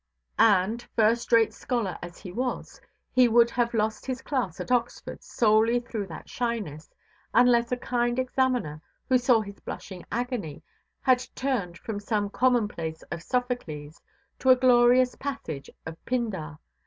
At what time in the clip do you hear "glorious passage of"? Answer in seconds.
14.55-16.03